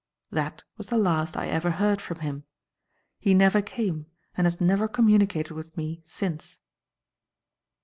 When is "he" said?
3.19-3.35